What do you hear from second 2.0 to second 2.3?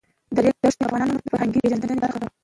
برخه ده.